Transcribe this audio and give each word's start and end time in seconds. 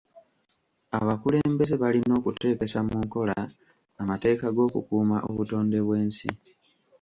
Abakulembeze 0.97 1.75
balina 1.83 2.13
okuteekesa 2.19 2.79
mu 2.87 2.95
nkola 3.03 3.37
amateeka 4.01 4.45
g'okukuuma 4.55 5.17
obutonde 5.29 5.77
bw'ensi. 5.85 6.29